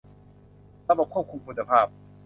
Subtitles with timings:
[0.89, 1.85] ระบบควบคุมคุณภาพ